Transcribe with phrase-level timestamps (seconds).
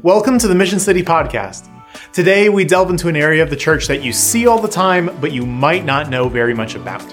[0.00, 1.68] Welcome to the Mission City Podcast.
[2.14, 5.14] Today, we delve into an area of the church that you see all the time,
[5.20, 7.04] but you might not know very much about.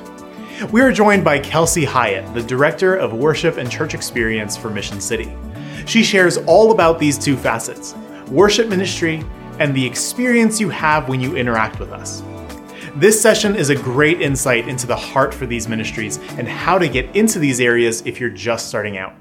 [0.71, 5.01] We are joined by Kelsey Hiett, the Director of Worship and Church Experience for Mission
[5.01, 5.29] City.
[5.87, 7.95] She shares all about these two facets
[8.29, 9.25] worship ministry
[9.59, 12.23] and the experience you have when you interact with us.
[12.95, 16.87] This session is a great insight into the heart for these ministries and how to
[16.87, 19.13] get into these areas if you're just starting out.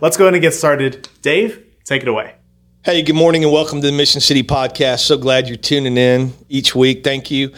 [0.00, 1.08] Let's go ahead and get started.
[1.22, 2.34] Dave, take it away.
[2.86, 5.00] Hey, good morning and welcome to the Mission City Podcast.
[5.00, 7.02] So glad you're tuning in each week.
[7.02, 7.52] Thank you,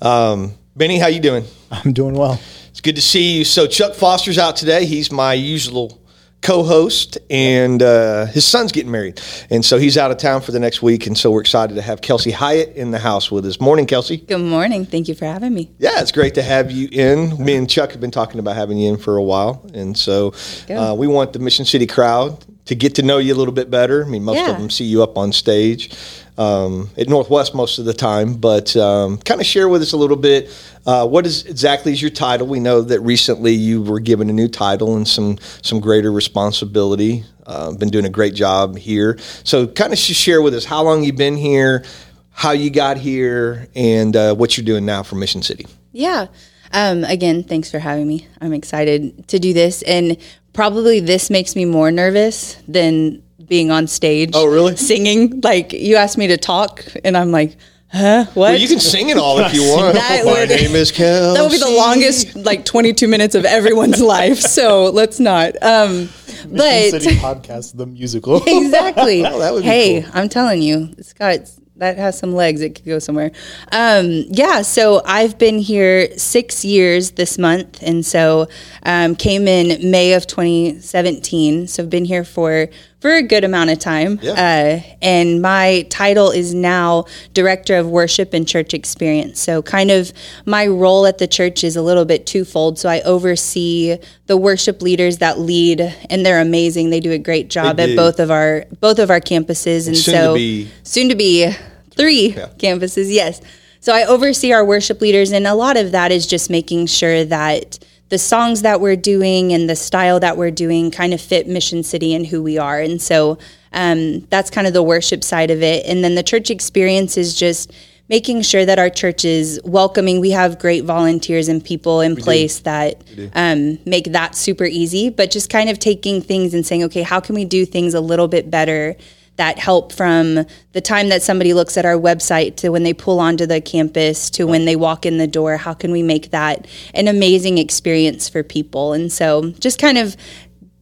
[0.00, 0.98] um, Benny.
[0.98, 1.44] How you doing?
[1.70, 2.40] I'm doing well.
[2.70, 3.44] It's good to see you.
[3.44, 4.84] So Chuck Foster's out today.
[4.84, 6.02] He's my usual
[6.40, 10.58] co-host, and uh, his son's getting married, and so he's out of town for the
[10.58, 11.06] next week.
[11.06, 13.60] And so we're excited to have Kelsey Hiett in the house with us.
[13.60, 14.16] Morning, Kelsey.
[14.16, 14.84] Good morning.
[14.84, 15.70] Thank you for having me.
[15.78, 17.40] Yeah, it's great to have you in.
[17.40, 20.34] Me and Chuck have been talking about having you in for a while, and so
[20.68, 23.70] uh, we want the Mission City crowd to get to know you a little bit
[23.70, 24.02] better.
[24.04, 24.50] I mean, most Yeah.
[24.52, 25.90] of them see you up on stage
[26.38, 29.96] um, at Northwest most of the time, but um, kind of share with us a
[29.98, 30.48] little bit.
[30.86, 32.46] Uh, what is exactly is your title?
[32.46, 37.24] We know that recently you were given a new title and some some greater responsibility.
[37.46, 39.18] Uh, been doing a great job here.
[39.44, 41.84] So, kind of share with us how long you've been here,
[42.30, 45.66] how you got here, and uh, what you're doing now for Mission City.
[45.92, 46.28] Yeah.
[46.72, 48.26] Um, again, thanks for having me.
[48.40, 49.82] I'm excited to do this.
[49.82, 50.16] And
[50.52, 54.30] probably this makes me more nervous than being on stage.
[54.34, 54.76] Oh, really?
[54.90, 55.40] Singing.
[55.42, 57.56] Like, you asked me to talk, and I'm like,
[57.92, 58.24] huh?
[58.26, 58.36] What?
[58.36, 59.94] Well, you can sing it all if you want.
[59.94, 61.34] That My would- name is Kelsey.
[61.36, 64.38] that would be the longest, like, 22 minutes of everyone's life.
[64.40, 65.54] So let's not.
[65.62, 66.08] Um,
[66.48, 68.42] but City Podcast, the musical.
[68.46, 69.24] exactly.
[69.24, 70.10] Oh, that would be hey, cool.
[70.14, 71.38] I'm telling you, it's got
[71.76, 72.60] that has some legs.
[72.60, 73.32] It could go somewhere.
[73.70, 74.62] Um, yeah.
[74.62, 78.48] So I've been here six years this month, and so
[78.84, 81.66] um, came in May of 2017.
[81.66, 82.68] So I've been here for
[83.02, 84.20] for a good amount of time.
[84.22, 84.32] Yeah.
[84.32, 89.40] Uh, and my title is now Director of Worship and Church Experience.
[89.40, 90.12] So, kind of
[90.46, 92.78] my role at the church is a little bit twofold.
[92.78, 96.90] So, I oversee the worship leaders that lead, and they're amazing.
[96.90, 100.14] They do a great job at both of our both of our campuses, and soon
[100.14, 101.52] to so be- soon to be
[101.90, 103.12] three campuses.
[103.12, 103.40] Yes.
[103.80, 107.24] So I oversee our worship leaders, and a lot of that is just making sure
[107.24, 107.80] that
[108.12, 111.82] the songs that we're doing and the style that we're doing kind of fit Mission
[111.82, 112.78] City and who we are.
[112.78, 113.38] And so
[113.72, 115.86] um, that's kind of the worship side of it.
[115.86, 117.72] And then the church experience is just
[118.10, 120.20] making sure that our church is welcoming.
[120.20, 123.02] We have great volunteers and people in place that
[123.34, 127.18] um, make that super easy, but just kind of taking things and saying, okay, how
[127.18, 128.94] can we do things a little bit better?
[129.36, 133.18] That help from the time that somebody looks at our website to when they pull
[133.18, 136.66] onto the campus to when they walk in the door how can we make that
[136.94, 138.92] an amazing experience for people?
[138.92, 140.16] And so just kind of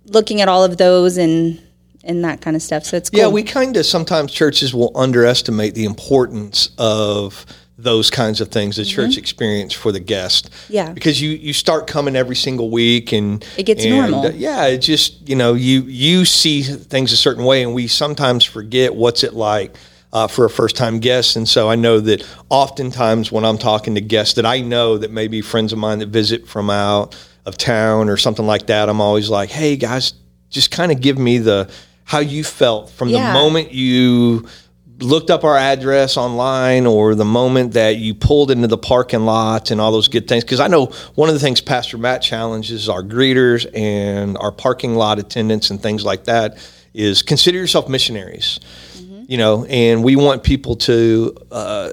[0.07, 1.61] looking at all of those and
[2.03, 2.85] and that kind of stuff.
[2.85, 3.21] So it's cool.
[3.21, 7.45] Yeah, we kind of sometimes churches will underestimate the importance of
[7.83, 10.51] those kinds of things, the church experience for the guest.
[10.51, 10.73] Mm-hmm.
[10.73, 10.93] Yeah.
[10.93, 14.27] because you you start coming every single week, and It gets and, normal.
[14.27, 17.87] uh, yeah, it just you know you you see things a certain way, and we
[17.87, 19.77] sometimes forget what's it like.
[20.13, 21.37] Uh, for a first time guest.
[21.37, 25.13] And so I know that oftentimes when I'm talking to guests that I know that
[25.13, 27.17] maybe friends of mine that visit from out
[27.47, 30.15] of town or something like that, I'm always like, hey guys,
[30.49, 31.71] just kind of give me the
[32.03, 34.49] how you felt from the moment you
[35.03, 39.71] looked up our address online or the moment that you pulled into the parking lot
[39.71, 42.89] and all those good things because i know one of the things pastor matt challenges
[42.89, 46.59] our greeters and our parking lot attendants and things like that
[46.95, 48.61] is consider yourself missionaries.
[49.29, 51.91] You know and we want people to uh,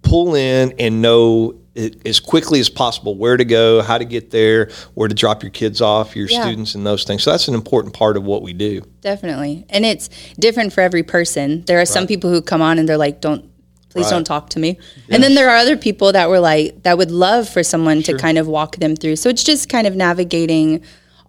[0.00, 4.30] pull in and know it, as quickly as possible where to go how to get
[4.30, 6.42] there where to drop your kids off your Yeah.
[6.42, 7.22] students and those things.
[7.22, 8.82] So that's an important part of what we do.
[9.02, 9.64] Definitely.
[9.70, 11.62] And it's different for every person.
[11.66, 13.44] There are some people who come on and they're like don't
[13.90, 14.10] please Right.
[14.10, 14.78] don't talk to me.
[15.08, 18.16] And then there are other people that were like that would love for someone to
[18.16, 19.16] kind of walk them through.
[19.16, 20.80] So it's just kind of navigating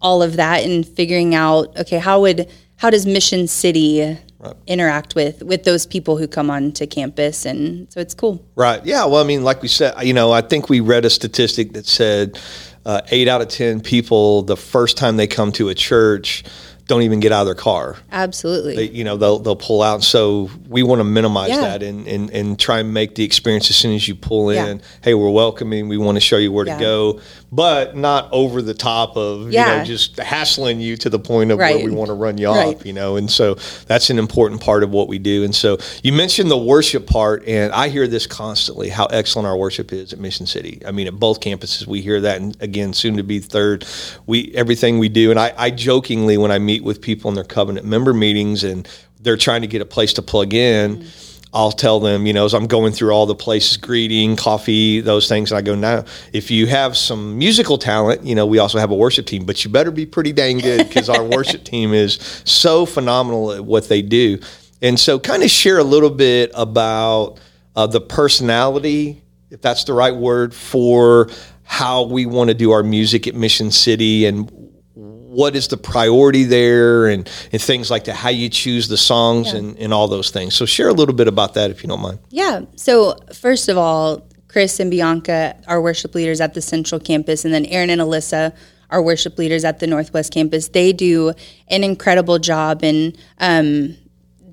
[0.02, 2.48] all of that and figuring out okay how would
[2.78, 4.18] how does mission city
[4.68, 8.84] interact with with those people who come on to campus and so it's cool Right.
[8.86, 9.06] Yeah.
[9.06, 11.86] Well, I mean, like we said, you know, I think we read a statistic that
[11.86, 12.40] said
[12.86, 16.44] uh, eight out of 10 people, the first time they come to a church,
[16.88, 17.96] don't even get out of their car.
[18.12, 20.04] absolutely They, you know, they'll, they'll pull out.
[20.04, 21.62] So we want to minimize Yeah.
[21.62, 24.78] that and, and, and try and make the experience as soon as you pull in.
[24.78, 24.84] Yeah.
[25.04, 25.88] Hey, we're welcoming.
[25.88, 26.78] We want to show you where Yeah.
[26.78, 27.22] to go,
[27.52, 29.80] but not over the top of, you Yeah.
[29.80, 32.76] know, just hassling you to the point of where we want to run you Right.
[32.78, 33.18] off, you know.
[33.18, 33.58] And so
[33.88, 35.44] that's an important part of what we do.
[35.44, 39.58] And so you mentioned the worship part, and I hear this constantly how excellent our
[39.58, 40.82] worship is at Mission City.
[40.88, 42.40] I mean, at both campuses, we hear that.
[42.40, 43.86] And again, soon to be third,
[44.26, 45.30] we everything we do.
[45.30, 48.88] And I, I jokingly, when I meet with people in their covenant member meetings and
[49.22, 50.98] they're trying to get a place to plug in.
[50.98, 51.06] Mm.
[51.54, 55.28] I'll tell them, you know, as I'm going through all the places, greeting, coffee, those
[55.28, 58.80] things, and I go, now, if you have some musical talent, you know, we also
[58.80, 61.94] have a worship team, but you better be pretty dang good because our worship team
[61.94, 64.40] is so phenomenal at what they do.
[64.82, 67.40] And so, kind of share a little bit about
[67.76, 71.30] uh, the personality, if that's the right word, for
[71.64, 74.71] how we want to do our music at Mission City and
[75.32, 79.54] what is the priority there and, and things like that, how you choose the songs
[79.54, 79.60] Yeah.
[79.60, 80.54] and, and all those things.
[80.56, 82.20] So share a little bit about that if you don't mind.
[82.30, 82.62] Yeah.
[82.76, 87.54] So first of all, Chris and Bianca are worship leaders at the Central Campus, and
[87.54, 88.54] then Aaron and Alyssa
[88.90, 90.68] are worship leaders at the Northwest Campus.
[90.68, 91.32] They do
[91.70, 93.96] an incredible job, and um,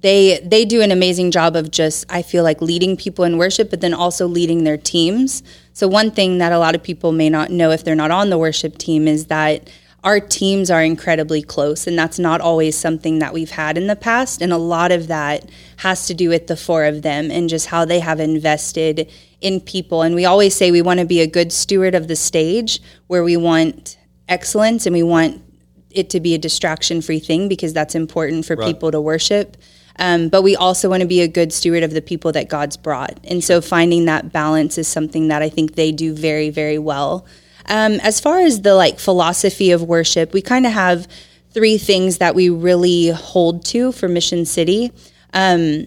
[0.00, 3.70] they they do an amazing job of just I feel like leading people in worship,
[3.70, 5.42] but then also leading their teams.
[5.72, 8.30] So one thing that a lot of people may not know if they're not on
[8.30, 9.68] the worship team is that
[10.04, 13.96] our teams are incredibly close and that's not always something that we've had in the
[13.96, 15.48] past and a lot of that
[15.78, 19.10] has to do with the four of them and just how they have invested
[19.40, 22.16] in people and we always say we want to be a good steward of the
[22.16, 23.98] stage where we want
[24.28, 25.42] excellence and we want
[25.90, 29.56] it to be a distraction free thing because that's important for people to worship
[29.98, 32.76] um, but we also want to be a good steward of the people that God's
[32.76, 33.18] brought.
[33.24, 37.26] And so finding that balance is something that I think they do very, very well.
[37.68, 41.06] Um, as far as the like philosophy of worship, we kind of have
[41.50, 44.90] three things that we really hold to for Mission City.
[45.32, 45.86] Um,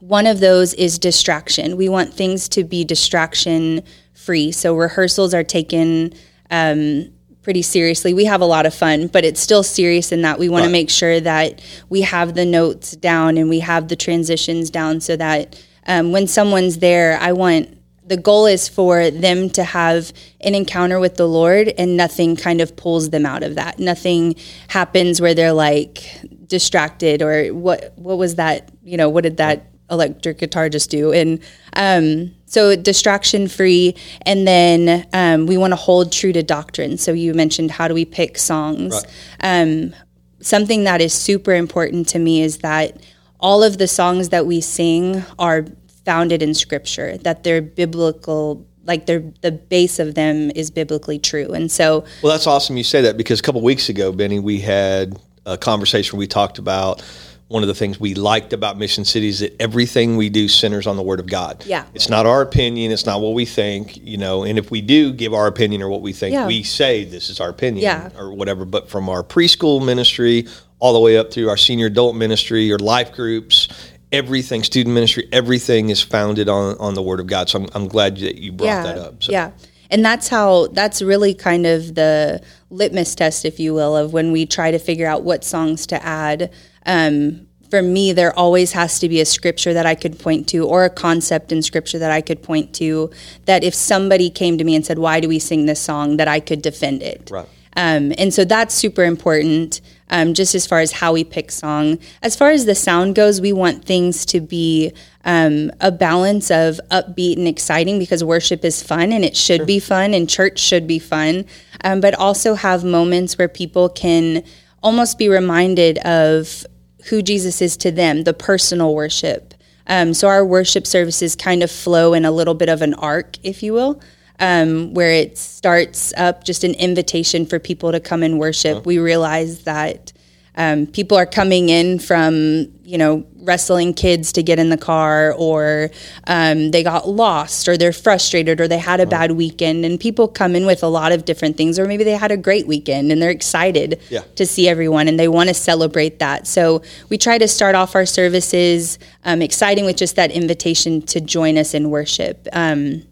[0.00, 1.76] one of those is distraction.
[1.76, 3.82] We want things to be distraction
[4.14, 4.52] free.
[4.52, 6.12] So rehearsals are taken
[6.50, 7.10] um,
[7.42, 8.14] pretty seriously.
[8.14, 10.70] We have a lot of fun, but it's still serious in that we want to
[10.70, 15.16] make sure that we have the notes down and we have the transitions down so
[15.16, 17.76] that um, when someone's there, I want
[18.10, 22.60] the goal is for them to have an encounter with the Lord and nothing kind
[22.60, 23.78] of pulls them out of that.
[23.78, 24.34] Nothing
[24.66, 29.70] happens where they're like distracted or what what was that, you know, what did that
[29.92, 31.12] electric guitar just do?
[31.12, 31.38] And
[31.74, 36.98] um so distraction free and then um, we want to hold true to doctrine.
[36.98, 39.04] So you mentioned how do we pick songs?
[39.38, 39.94] Um,
[40.40, 43.00] something that is super important to me is that
[43.38, 45.64] all of the songs that we sing are
[46.10, 51.46] founded in scripture that they're biblical like they're the base of them is biblically true
[51.52, 54.58] and so Well, that's awesome you say that because a couple weeks ago, Benny, we
[54.58, 56.18] had a conversation.
[56.18, 57.00] We talked about
[57.46, 60.88] one of the things we liked about Mission City is that everything we do centers
[60.88, 61.64] on the Word of God.
[61.64, 61.84] Yeah.
[61.94, 62.90] It's not our opinion.
[62.90, 64.42] It's not what we think, you know.
[64.42, 66.46] And if we do give our opinion or what we think, Yeah.
[66.48, 68.10] we say this is our opinion Yeah.
[68.18, 68.64] or whatever.
[68.64, 70.46] But from our preschool ministry
[70.80, 73.68] all the way up through our senior adult ministry or life groups,
[74.12, 77.48] everything, student ministry, everything is founded on, on the Word of God.
[77.48, 79.22] So I'm, I'm glad that you brought yeah that up.
[79.22, 79.32] So.
[79.32, 79.50] yeah
[79.90, 82.40] and that's how that's really kind of the
[82.70, 86.02] litmus test if you will of when we try to figure out what songs to
[86.04, 86.52] add
[86.86, 90.64] um, for me there always has to be a scripture that i could point to
[90.66, 93.10] or a concept in scripture that i could point to
[93.46, 96.28] that if somebody came to me and said why do we sing this song that
[96.28, 97.48] i could defend it Right.
[97.76, 99.80] um, and so that's super important,
[100.10, 101.98] um, just as far as how we pick song.
[102.22, 104.92] As far as the sound goes, we want things to be
[105.24, 109.78] um, a balance of upbeat and exciting because worship is fun and it should be
[109.78, 111.46] fun and church should be fun,
[111.84, 114.42] um, but also have moments where people can
[114.82, 116.66] almost be reminded of
[117.06, 119.54] who Jesus is to them, the personal worship.
[119.86, 123.36] Um, so our worship services kind of flow in a little bit of an arc,
[123.42, 124.00] if you will
[124.40, 128.86] um, where it starts up just an invitation for people to come and worship.
[128.86, 130.12] We realize that
[130.56, 135.32] um, people are coming in from, you know, wrestling kids to get in the car,
[135.38, 135.90] or
[136.26, 139.84] um, they got lost, or they're frustrated, or they had a bad weekend.
[139.84, 142.36] And people come in with a lot of different things, or maybe they had a
[142.36, 144.22] great weekend and they're excited Yeah.
[144.34, 146.46] to see everyone and they want to celebrate that.
[146.46, 151.20] So we try to start off our services um, exciting with just that invitation to
[151.20, 152.48] join us in worship.
[152.52, 153.04] Um,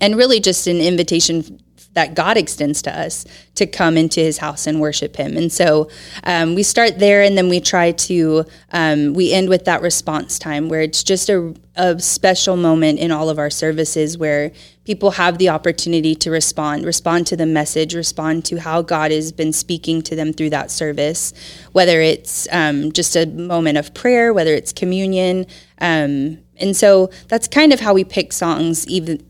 [0.00, 1.60] and really just an invitation
[1.94, 5.36] that God extends to us to come into His house and worship Him.
[5.36, 5.90] And so
[6.24, 10.38] um, we start there, and then we try to um, we end with that response
[10.38, 14.52] time where it's just a, a special moment in all of our services where
[14.84, 19.32] people have the opportunity to respond, respond to the message, respond to how God has
[19.32, 21.32] been speaking to them through that service,
[21.72, 25.46] whether it's um, just a moment of prayer, whether it's communion.
[25.80, 29.24] Um, and so that's kind of how we pick songs, even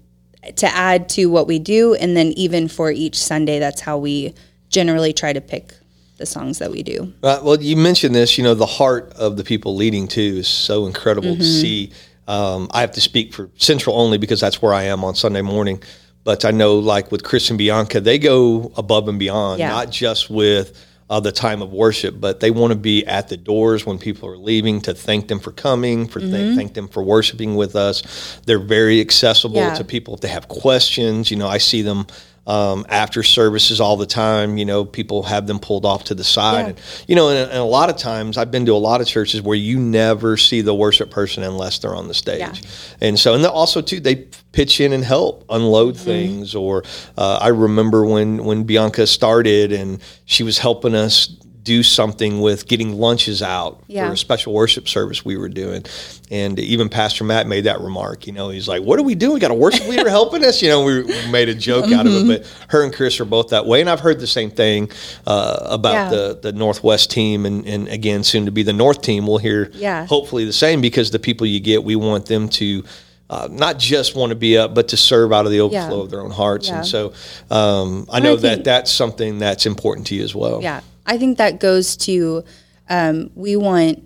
[0.57, 4.35] to add to what we do and then even for each sunday that's how we
[4.71, 5.75] generally try to pick
[6.17, 7.43] the songs that we do Right.
[7.43, 8.37] Well, you mentioned this.
[8.37, 11.93] You know, the heart of the people leading too is so incredible to see.
[12.29, 15.41] Um, I have to speak for Central only because that's where I am on Sunday
[15.41, 15.83] morning.
[16.23, 19.69] But I know, like with Chris and Bianca, they go above and beyond, Yeah.
[19.71, 20.77] not just with
[21.11, 24.29] uh, the time of worship, but they want to be at the doors when people
[24.29, 26.55] are leaving to thank them for coming, for Mm-hmm.
[26.57, 28.41] thank them for worshiping with us.
[28.47, 29.75] They're very accessible Yeah.
[29.75, 31.31] to people if they have questions.
[31.31, 32.07] You know, I see them
[32.51, 34.59] um, after services all the time.
[34.59, 36.61] You know, people have them pulled off to the side.
[36.61, 36.69] Yeah.
[36.69, 39.07] And, you know, and, and a lot of times I've been to a lot of
[39.07, 42.41] churches where you never see the worship person unless they're on the stage.
[42.41, 42.55] Yeah.
[43.01, 46.05] And so, and also too, they pitch in and help unload Mm-hmm.
[46.05, 46.55] things.
[46.55, 46.85] Or
[47.17, 51.29] uh, I remember when when Bianca started and she was helping us
[51.63, 54.07] do something with getting lunches out Yeah.
[54.07, 55.85] for a special worship service we were doing.
[56.31, 58.27] And even Pastor Matt made that remark.
[58.27, 59.35] You know, he's like, "What are we doing?
[59.35, 62.07] We got a worship leader helping us." You know, we, we made a joke out
[62.07, 62.31] of Mm-hmm.
[62.31, 62.43] it.
[62.43, 64.91] But her and Chris are both that way, and I've heard the same thing
[65.27, 66.09] uh, about Yeah.
[66.11, 69.27] the the Northwest team, and, and again, soon to be the North team.
[69.27, 70.07] We'll hear Yeah.
[70.07, 72.85] hopefully the same because the people you get, we want them to.
[73.29, 76.03] Uh, not just want to be up, but to serve out of the overflow Yeah.
[76.03, 76.79] of their own hearts, Yeah.
[76.79, 77.13] and so
[77.49, 80.59] um, I know I that that's something that's important to you as well.
[80.61, 82.45] Yeah, I think that goes to
[82.89, 84.05] um, we want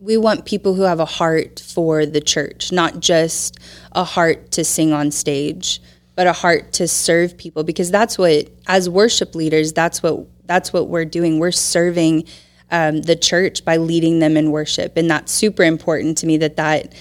[0.00, 3.58] we want people who have a heart for the church, not just
[3.92, 5.80] a heart to sing on stage,
[6.14, 10.74] but a heart to serve people because that's what as worship leaders, that's what that's
[10.74, 11.38] what we're doing.
[11.38, 12.24] We're serving
[12.70, 16.36] um, the church by leading them in worship, and that's super important to me.
[16.36, 16.94] That that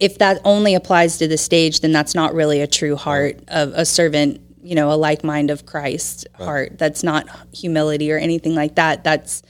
[0.00, 3.72] if that only applies to the stage, then that's not really a true heart of
[3.74, 6.78] a servant, you know, a like mind of Christ heart.
[6.78, 9.04] That's not humility or anything like that.
[9.04, 9.42] That's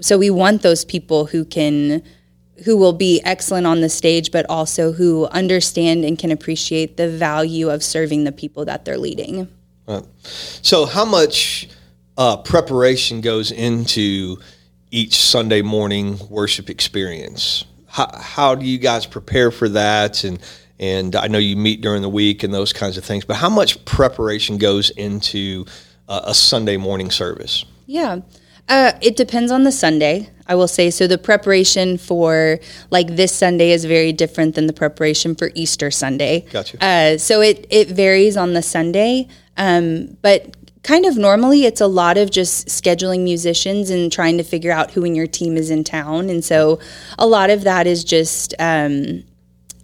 [0.00, 2.02] so we want those people who can
[2.64, 7.08] who will be excellent on the stage but also who understand and can appreciate the
[7.08, 9.48] value of serving the people that they're leading.
[9.86, 10.04] Right.
[10.22, 11.68] So, how much
[12.16, 14.36] uh, preparation goes into
[14.90, 17.64] each Sunday morning worship experience?
[17.86, 20.24] How, how do you guys prepare for that?
[20.24, 20.38] And
[20.82, 23.48] and I know you meet during the week and those kinds of things, but how
[23.48, 25.64] much preparation goes into
[26.08, 27.64] uh, a Sunday morning service?
[27.86, 28.22] Yeah.
[28.68, 30.90] Uh, it depends on the Sunday, I will say.
[30.90, 32.58] So the preparation for
[32.90, 36.46] like this Sunday is very different than the preparation for Easter Sunday.
[36.50, 36.84] Gotcha.
[36.84, 41.86] Uh, so it it varies on the Sunday, um, but kind of normally it's a
[41.86, 45.70] lot of just scheduling musicians and trying to figure out who in your team is
[45.70, 46.80] in town, and so
[47.18, 48.52] a lot of that is just.
[48.58, 49.22] Um,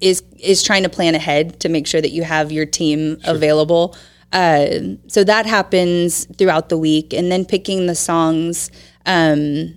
[0.00, 3.97] is is trying to plan ahead to make sure that you have your team available.
[4.33, 4.67] Uh,
[5.07, 8.71] so that happens throughout the week, and then picking the songs
[9.07, 9.75] um,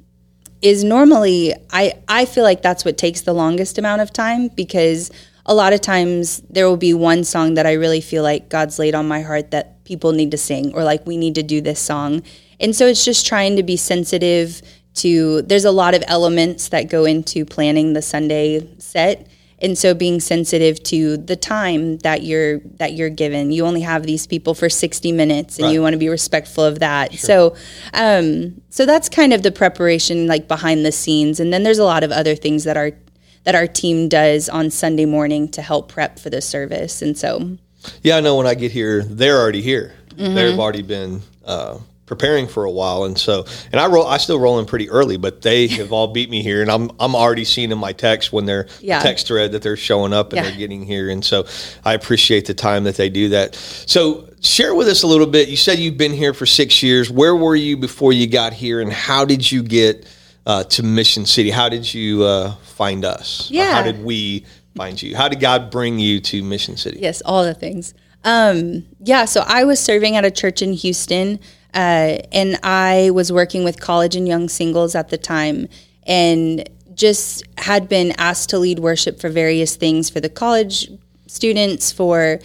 [0.62, 5.12] is normally I I feel like that's what takes the longest amount of time because
[5.46, 8.78] a lot of times there will be one song that I really feel like God's
[8.78, 11.62] laid on my heart that people need to sing or like we need to do
[11.62, 12.22] this song.
[12.60, 14.62] And so it's just trying to be sensitive
[14.94, 19.28] to there's a lot of elements that go into planning the Sunday set
[19.62, 24.04] and so being sensitive to the time that you're that you're given you only have
[24.04, 25.74] these people for 60 minutes and Right.
[25.74, 27.56] you want to be respectful of that so
[27.94, 31.84] um so that's kind of the preparation like behind the scenes and then there's a
[31.84, 32.92] lot of other things that our
[33.44, 37.58] that our team does on Sunday morning to help prep for the service and so
[38.04, 39.96] Yeah, I know when I get here, they're already here.
[40.10, 40.36] Mm-hmm.
[40.36, 41.80] They've already been uh,
[42.12, 44.06] preparing for a while, and so and I roll.
[44.06, 46.92] I still roll in pretty early, but they have all beat me here, and I'm
[47.00, 49.00] I'm already seeing in my text when they're Yeah.
[49.00, 50.50] text thread that they're showing up and Yeah.
[50.50, 51.46] they're getting here, and so
[51.86, 53.56] I appreciate the time that they do that.
[53.56, 55.48] So share with us a little bit.
[55.48, 57.10] You said you've been here for six years.
[57.10, 60.06] Where were you before you got here, and how did you get
[60.46, 61.50] uh, to Mission City?
[61.50, 63.48] How did you uh, find us?
[63.50, 63.72] Yeah.
[63.72, 65.16] how did we find you?
[65.16, 67.00] How did God bring you to Mission City?
[67.02, 67.94] Yes, all the things.
[68.26, 71.40] Um, yeah, so I was serving at a church in Houston,
[71.74, 75.68] uh, and I was working with college and young singles at the time,
[76.06, 80.90] and just had been asked to lead worship for various things for the college
[81.28, 82.40] students, for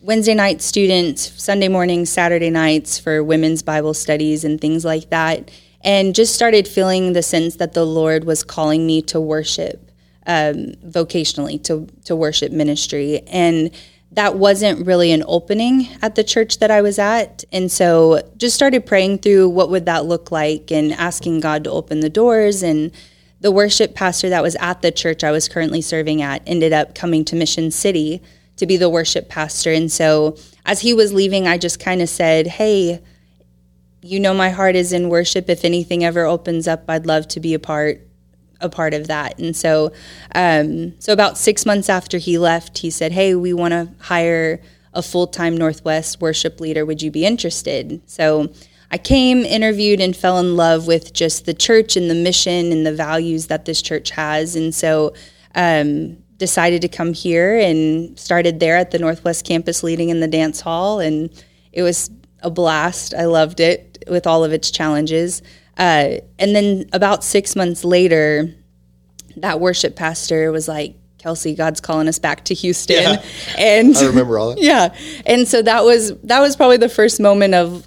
[0.00, 5.50] Wednesday night students, Sunday mornings, Saturday nights, for women's Bible studies, and things like that.
[5.82, 9.90] And just started feeling the sense that the Lord was calling me to worship
[10.26, 13.70] um, vocationally to to worship ministry, and
[14.12, 18.56] that wasn't really an opening at the church that I was at, and so just
[18.56, 22.62] started praying through what would that look like, and asking God to open the doors.
[22.62, 22.90] And
[23.40, 26.94] the worship pastor that was at the church I was currently serving at ended up
[26.94, 28.20] coming to Mission City
[28.56, 30.36] to be the worship pastor, and so
[30.66, 33.00] as he was leaving, I just kind of said, "Hey."
[34.02, 35.50] You know my heart is in worship.
[35.50, 38.00] If anything ever opens up, I'd love to be a part
[38.60, 39.38] a part of that.
[39.38, 39.92] And so,
[40.34, 44.60] um, so about six months after he left, he said, "Hey, we want to hire
[44.92, 46.84] a full time Northwest worship leader.
[46.84, 48.52] Would you be interested?" So.
[48.92, 52.84] I came, interviewed, and fell in love with just the church and the mission and
[52.84, 54.56] the values that this church has.
[54.56, 55.14] And so,
[55.54, 60.26] um, decided to come here and started there at the Northwest campus, leading in the
[60.26, 60.98] dance hall.
[60.98, 61.30] And
[61.72, 62.10] it was
[62.42, 63.14] a blast.
[63.14, 65.42] I loved it with all of its challenges.
[65.80, 68.54] Uh, and then about six months later,
[69.38, 73.02] that worship pastor was like, Kelsey, God's calling us back to Houston.
[73.02, 73.22] Yeah.
[73.58, 74.58] And I remember all that.
[74.62, 74.94] yeah.
[75.24, 77.86] And so that was that was probably the first moment of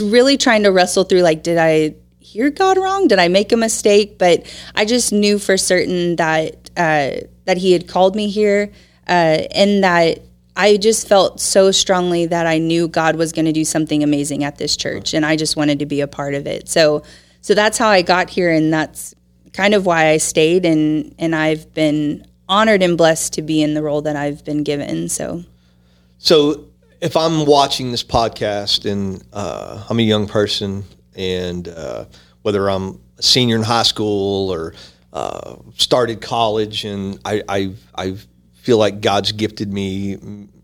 [0.00, 3.08] really trying to wrestle through like, did I hear God wrong?
[3.08, 4.18] Did I make a mistake?
[4.18, 8.72] But I just knew for certain that uh, that He had called me here,
[9.08, 10.20] uh, and that
[10.56, 14.42] I just felt so strongly that I knew God was going to do something amazing
[14.42, 16.68] at this church, and I just wanted to be a part of it.
[16.68, 17.02] So,
[17.42, 19.14] so that's how I got here, and that's
[19.52, 23.74] kind of why I stayed, and and I've been honored and blessed to be in
[23.74, 25.08] the role that I've been given.
[25.08, 25.44] So,
[26.18, 26.64] So
[27.00, 30.84] if I'm watching this podcast and uh, I'm a young person,
[31.14, 32.06] and uh,
[32.42, 34.74] whether I'm a senior in high school or
[35.12, 38.16] uh, started college, and I, I I
[38.66, 40.18] feel like God's gifted me,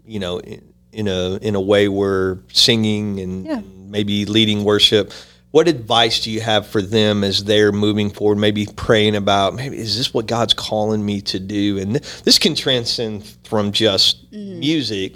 [0.04, 0.60] you know, in,
[0.92, 3.58] in a in a way where singing and, Yeah.
[3.58, 5.12] and maybe leading worship.
[5.52, 8.38] What advice do you have for them as they're moving forward?
[8.38, 11.78] Maybe praying about, maybe is this what God's calling me to do?
[11.78, 15.14] And th- this can transcend from just music,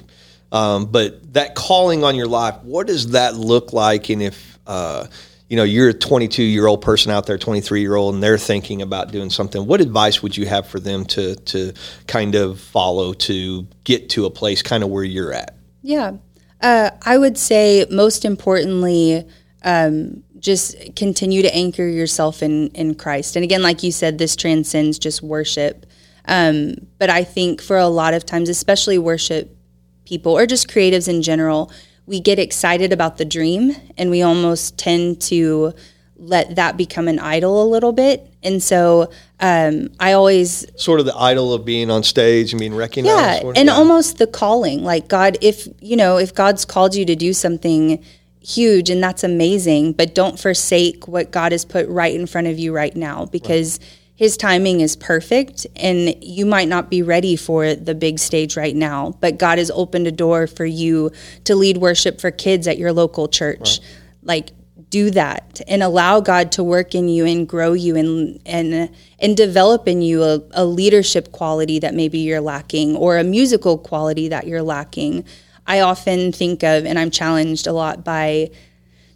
[0.52, 4.10] um, but that calling on your life, what does that look like?
[4.10, 5.06] And if uh,
[5.48, 8.38] you know you're a 22 year old person out there, 23 year old, and they're
[8.38, 11.72] thinking about doing something, what advice would you have for them to to
[12.06, 15.56] kind of follow to get to a place kind of where you're at?
[15.82, 16.12] Yeah.
[16.60, 19.24] Uh, I would say most importantly,
[19.62, 23.36] um, just continue to anchor yourself in, in Christ.
[23.36, 25.86] And again, like you said, this transcends just worship.
[26.26, 29.56] Um, but I think for a lot of times, especially worship
[30.04, 31.70] people or just creatives in general,
[32.06, 35.74] we get excited about the dream and we almost tend to
[36.18, 38.26] let that become an idol a little bit.
[38.42, 39.10] And so
[39.40, 43.18] um, I always Sort of the idol of being on stage and being recognized.
[43.18, 43.60] yeah, sort of?
[43.60, 44.82] and almost the calling.
[44.82, 48.02] Like God, if you know, if God's called you to do something
[48.40, 52.58] huge and that's amazing, but don't forsake what God has put right in front of
[52.58, 53.80] you right now because
[54.16, 58.74] his timing is perfect and you might not be ready for the big stage right
[58.74, 61.12] now, but God has opened a door for you
[61.44, 63.78] to lead worship for kids at your local church.
[64.22, 64.52] Like
[64.88, 69.36] do that and allow God to work in you and grow you and and and
[69.36, 74.28] develop in you a, a leadership quality that maybe you're lacking or a musical quality
[74.28, 75.24] that you're lacking.
[75.66, 78.50] I often think of and I'm challenged a lot by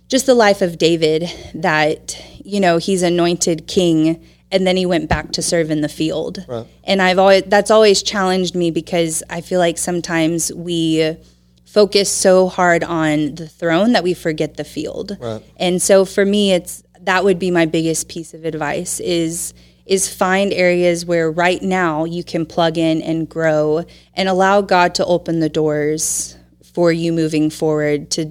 [0.09, 5.08] just the life of David that you know he's anointed king and then he went
[5.08, 6.44] back to serve in the field.
[6.84, 11.16] And I've always that's always challenged me because I feel like sometimes we
[11.64, 15.16] focus so hard on the throne that we forget the field.
[15.56, 19.54] And so for me it's that would be my biggest piece of advice is
[19.86, 23.84] is find areas where right now you can plug in and grow
[24.14, 26.36] and allow God to open the doors
[26.74, 28.30] for you moving forward to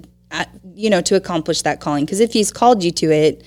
[0.74, 3.44] you know to accomplish that calling because if he's called you to it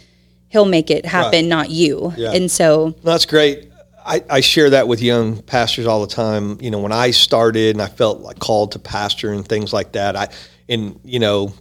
[0.53, 3.69] he'll make it happen not you and so That's great.
[4.05, 6.57] I, I share that with young pastors all the time.
[6.61, 9.93] You know, when I started and I felt like called to pastor and things like
[9.93, 10.27] that, I
[10.67, 11.53] and you know,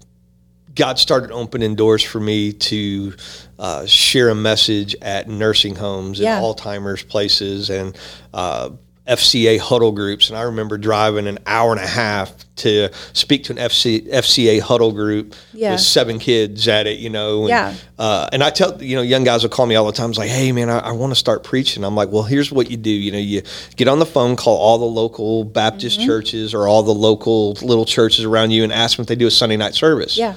[0.75, 3.15] God started opening doors for me to
[3.59, 6.37] uh, share a message at nursing homes Yeah.
[6.37, 7.97] and Alzheimer's places and
[8.35, 8.71] uh,
[9.07, 10.29] FCA huddle groups.
[10.29, 14.61] And I remember driving an hour and a half to speak to an FC, FCA
[14.61, 15.73] huddle group Yeah.
[15.73, 16.99] with seven kids at it.
[17.01, 17.75] You know, and, Yeah.
[17.99, 20.11] uh, and I tell you know young guys will call me all the time.
[20.11, 21.83] It's like, hey man, I, I want to start preaching.
[21.83, 22.91] I'm like, well, here's what you do.
[22.91, 23.43] You know, you
[23.77, 26.07] get on the phone, call all the local Baptist Mm-hmm.
[26.07, 29.27] churches or all the local little churches around you, and ask them if they do
[29.27, 30.17] a Sunday night service.
[30.17, 30.35] Yeah.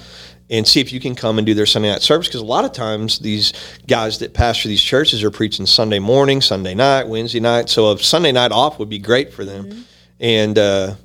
[0.47, 2.65] And see if you can come and do their Sunday night service because a lot
[2.65, 3.51] of times these
[3.87, 7.67] guys that pastor these churches are preaching Sunday morning, Sunday night, Wednesday night.
[7.67, 9.65] So a Sunday night off would be great for them.
[9.65, 9.81] Mm-hmm.
[10.19, 10.95] And uh,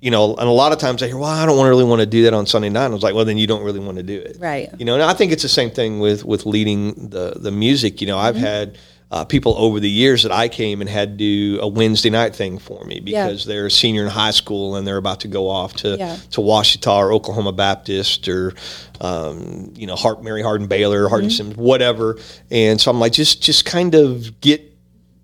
[0.00, 2.06] you know, and a lot of times I hear, well, I don't really want to
[2.06, 2.84] do that on Sunday night.
[2.84, 4.36] And I was like, well, then you don't really want to do it.
[4.38, 4.70] Right.
[4.78, 8.00] You know, and I think it's the same thing with, with leading the, the music.
[8.00, 8.78] You know, I've had
[9.10, 12.34] uh, people over the years that I came and had to do a Wednesday night
[12.34, 13.26] thing for me Yeah.
[13.28, 16.16] because they're a senior in high school and they're about to go off to, Yeah.
[16.32, 18.52] to Ouachita or Oklahoma Baptist or,
[19.00, 21.36] um, you know, Hart, Mary Hardin Baylor, Hardin Mm-hmm.
[21.36, 22.18] Simmons, whatever.
[22.50, 24.60] And so I'm like, just, just kind of get,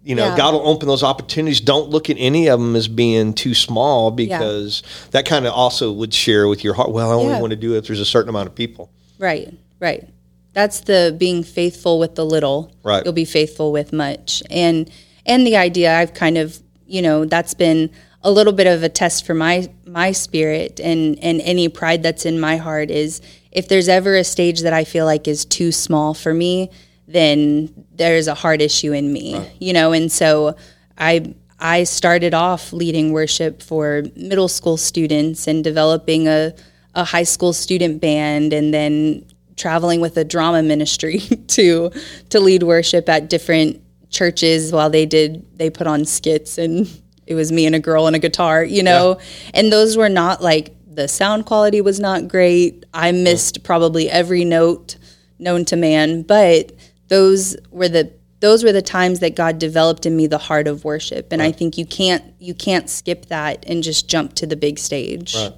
[0.05, 0.37] you know, Yeah.
[0.37, 1.61] God will open those opportunities.
[1.61, 5.91] Don't look at any of them as being too small because that kind of also
[5.93, 6.93] would share with your heart.
[6.93, 7.41] Well, I only Yeah.
[7.41, 8.91] want to do it if there's a certain amount of people.
[9.19, 10.09] Right, right.
[10.53, 12.73] That's the being faithful with the little.
[12.83, 13.05] Right.
[13.05, 14.43] You'll be faithful with much.
[14.51, 14.91] And
[15.25, 17.91] and the idea I've kind of, you know, that's been
[18.23, 22.27] a little bit of a test for my my spirit and and any pride that's
[22.27, 25.73] in my heart is if there's ever a stage that I feel like is too
[25.73, 26.71] small for me,
[27.07, 29.51] then there's a heart issue in me.
[29.59, 30.57] You know, and so
[30.99, 36.55] I I started off leading worship for middle school students and developing a
[36.95, 39.25] a high school student band and then
[39.57, 41.91] traveling with a drama ministry to
[42.31, 46.89] to lead worship at different churches while they did they put on skits and
[47.27, 49.17] it was me and a girl and a guitar, you know.
[49.19, 49.51] Yeah.
[49.55, 52.85] And those were not like the sound quality was not great.
[52.93, 54.97] I missed probably every note
[55.39, 56.73] known to man, but
[57.09, 60.85] those were the those were the times that God developed in me the heart of
[60.85, 61.33] worship.
[61.33, 61.49] And right.
[61.49, 65.35] I think you can't you can't skip that and just jump to the big stage.
[65.35, 65.55] Right.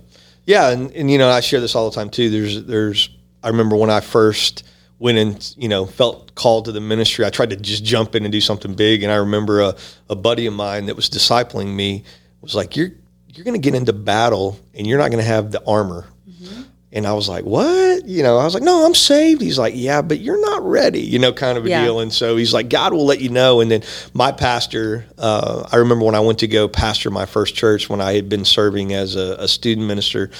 [0.46, 2.28] Yeah, and, and you know, I share this all the time too.
[2.28, 3.08] There's there's
[3.44, 4.64] I remember when I first
[4.98, 7.24] went and you know felt called to the ministry.
[7.24, 9.02] I tried to just jump in and do something big.
[9.02, 9.76] And I remember a,
[10.08, 12.04] a buddy of mine that was discipling me
[12.40, 12.90] was like, "You're
[13.28, 16.62] you're going to get into battle and you're not going to have the armor." Mm-hmm.
[16.92, 19.74] And I was like, "What?" You know, I was like, "No, I'm saved." He's like,
[19.76, 21.84] "Yeah, but you're not ready." You know, kind of a yeah.
[21.84, 22.00] deal.
[22.00, 23.82] And so he's like, "God will let you know." And then
[24.14, 28.00] my pastor, uh, I remember when I went to go pastor my first church when
[28.00, 30.30] I had been serving as a, a student minister.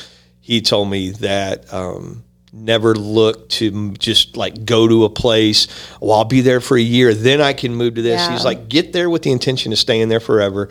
[0.41, 1.73] He told me that.
[1.73, 5.67] Um, never look to just like go to a place.
[6.01, 8.21] Well, I'll be there for a year, then I can move to this.
[8.21, 8.33] Yeah.
[8.33, 10.71] He's like, get there with the intention of staying there forever,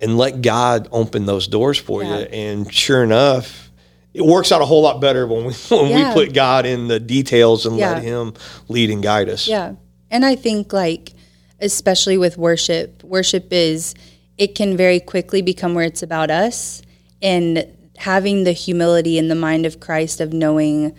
[0.00, 2.18] and let God open those doors for yeah.
[2.18, 2.24] you.
[2.26, 3.70] And sure enough,
[4.12, 6.08] it works out a whole lot better when we when yeah.
[6.08, 8.34] we put God in the details and let Him
[8.68, 9.48] lead and guide us.
[9.48, 9.74] Yeah,
[10.10, 11.12] and I think like
[11.60, 13.94] especially with worship, worship is
[14.36, 16.82] it can very quickly become where it's about us
[17.22, 17.66] and
[17.96, 20.94] having the humility in the mind of Christ of knowing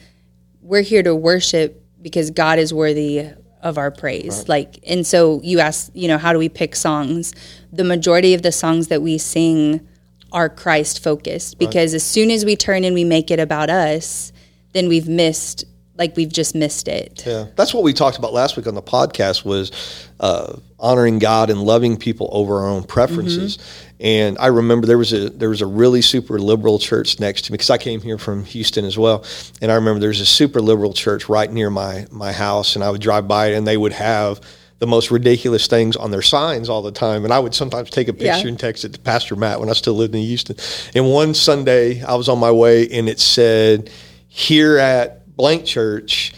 [0.66, 3.30] we're here to worship because God is worthy
[3.62, 4.40] of our praise.
[4.40, 4.50] Right.
[4.50, 7.34] Like, and so you ask, you know, how do we pick songs?
[7.72, 9.88] The majority of the songs that we sing
[10.32, 11.98] are Christ focused because right.
[11.98, 14.34] as soon as we turn and we make it about us,
[14.74, 15.66] then we've missed
[15.98, 17.24] like we've just missed it.
[17.26, 19.72] Yeah, that's what we talked about last week on the podcast was
[20.20, 23.58] uh, honoring God and loving people over our own preferences.
[23.58, 23.82] Mm-hmm.
[24.02, 27.52] And I remember there was a there was a really super liberal church next to
[27.52, 29.26] me because I came here from Houston as well.
[29.62, 32.90] And I remember there's a super liberal church right near my my house, and I
[32.90, 34.42] would drive by it, and they would have
[34.80, 37.24] the most ridiculous things on their signs all the time.
[37.24, 38.48] And I would sometimes take a picture yeah.
[38.48, 40.58] and text it to Pastor Matt when I still lived in Houston.
[40.94, 43.90] And one Sunday I was on my way, and it said,
[44.28, 46.34] "Here at blank church,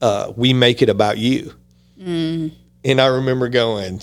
[0.00, 1.54] uh, we make it about you.
[2.00, 2.52] Mm.
[2.86, 4.00] And I remember going,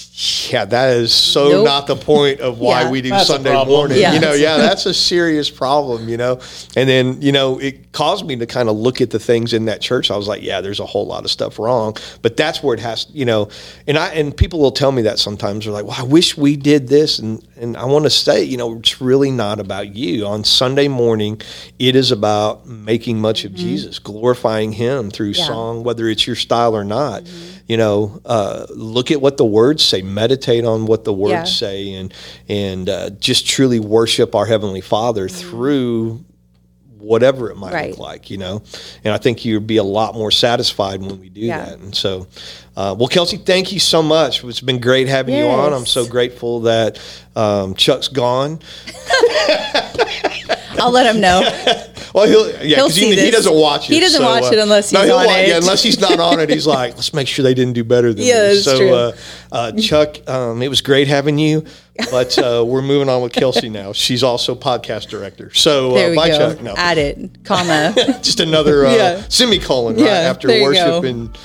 [0.50, 1.66] yeah, that is so nope.
[1.66, 2.92] not the point of why yeah.
[2.92, 3.98] we do Sunday morning.
[3.98, 4.14] Yeah.
[4.14, 6.42] You know, yeah, that's a serious problem, you know.
[6.76, 9.66] And then, you know, it caused me to kind of look at the things in
[9.66, 10.12] that church.
[10.12, 11.96] I was like, yeah, there's a whole lot of stuff wrong.
[12.22, 13.48] But that's where it has, you know,
[13.88, 15.64] and I and people will tell me that sometimes.
[15.64, 17.20] They're like, well, I wish we did this.
[17.20, 20.26] And and I want to say, you know, it's really not about you.
[20.26, 21.40] On Sunday morning,
[21.80, 23.62] it is about making much of mm-hmm.
[23.62, 25.46] Jesus, glorifying him through yeah.
[25.46, 27.24] song, whether it's your style or not.
[27.24, 31.34] Mm-hmm you know, uh, look at what the words say, meditate on what the words
[31.34, 31.44] yeah.
[31.44, 32.14] say, and
[32.50, 35.50] and uh, just truly worship our heavenly Father mm-hmm.
[35.50, 36.26] through
[37.04, 37.90] whatever it might right.
[37.92, 38.64] look like, you know.
[39.04, 41.66] And I think you'd be a lot more satisfied when we do yeah.
[41.66, 41.80] that.
[41.80, 42.28] And so,
[42.78, 44.44] uh, well, Kelsey, thank you so much.
[44.44, 45.44] It's been great having yes.
[45.44, 45.74] you on.
[45.74, 47.00] I'm so grateful that
[47.36, 48.60] um, Chuck's gone.
[50.80, 51.42] I'll let him know.
[52.14, 53.94] well, he'll yeah, because he, he, doesn't watch it.
[53.94, 55.48] He doesn't so, watch uh, it unless he's no, on watch, it.
[55.50, 58.14] Yeah, unless he's not on it, he's like, let's make sure they didn't do better
[58.14, 58.56] than yeah, me.
[58.58, 58.94] so.
[58.94, 59.16] Uh,
[59.54, 61.64] uh, Chuck, um, it was great having you,
[62.10, 63.94] but uh, we're moving on with Kelsey now.
[63.94, 65.54] She's also podcast director.
[65.54, 66.38] So uh, there we bye, go.
[66.38, 66.62] Chuck.
[66.62, 66.74] No.
[66.76, 67.94] Add it, comma.
[67.96, 69.22] Just another uh, yeah.
[69.30, 71.36] semicolon right, after worship and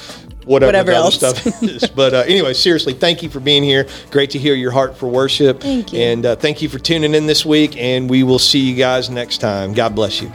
[0.48, 1.86] whatever, whatever else stuff is.
[1.88, 3.86] But uh, anyway, seriously, thank you for being here.
[4.10, 5.60] Great to hear your heart for worship.
[5.60, 6.00] Thank you.
[6.00, 7.76] And uh, thank you for tuning in this week.
[7.76, 9.74] And we will see you guys next time.
[9.74, 10.32] God bless you.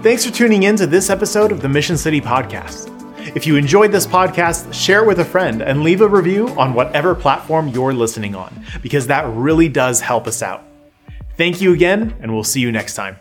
[0.00, 2.86] Thanks for tuning in to this episode of the Mission City Podcast.
[3.34, 6.72] If you enjoyed this podcast, share it with a friend and leave a review on
[6.72, 10.62] whatever platform you're listening on, because that really does help us out.
[11.36, 13.16] Thank you again, and we'll see you next time.